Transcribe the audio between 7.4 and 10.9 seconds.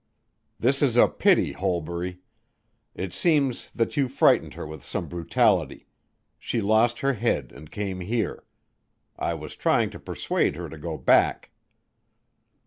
and came here. I was trying to persuade her to